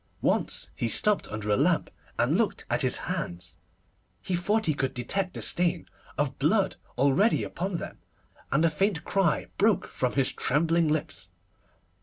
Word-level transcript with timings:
Once 0.23 0.71
he 0.75 0.87
stopped 0.87 1.27
under 1.27 1.51
a 1.51 1.55
lamp, 1.55 1.91
and 2.17 2.35
looked 2.35 2.65
at 2.71 2.81
his 2.81 2.97
hands. 3.05 3.57
He 4.23 4.35
thought 4.35 4.65
he 4.65 4.73
could 4.73 4.95
detect 4.95 5.35
the 5.35 5.43
stain 5.43 5.87
of 6.17 6.39
blood 6.39 6.75
already 6.97 7.43
upon 7.43 7.77
them, 7.77 7.99
and 8.51 8.65
a 8.65 8.71
faint 8.71 9.03
cry 9.03 9.45
broke 9.59 9.87
from 9.87 10.13
his 10.13 10.31
trembling 10.33 10.87
lips. 10.87 11.29